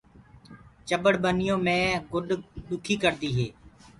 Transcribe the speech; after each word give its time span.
چٻڙ 0.87 1.13
ٻنيو 1.23 1.55
مي 1.65 1.77
گُڏ 2.11 2.27
ڏُکي 2.67 2.95
ڪڙدي 3.03 3.29
هي۔ 3.37 3.47